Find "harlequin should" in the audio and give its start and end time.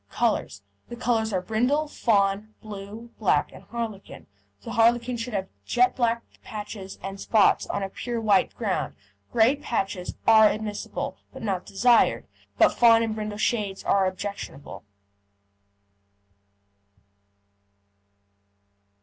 4.71-5.35